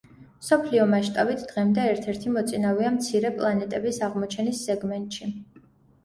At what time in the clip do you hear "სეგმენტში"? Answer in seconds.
4.71-5.29